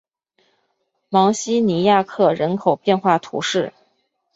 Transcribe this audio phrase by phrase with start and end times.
[1.09, 3.71] 芒西尼亚克人口变化图示